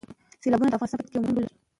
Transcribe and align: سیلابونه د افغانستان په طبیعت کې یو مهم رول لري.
سیلابونه 0.41 0.69
د 0.69 0.73
افغانستان 0.77 0.97
په 0.99 1.03
طبیعت 1.05 1.09
کې 1.11 1.17
یو 1.17 1.23
مهم 1.23 1.33
رول 1.35 1.43
لري. 1.45 1.55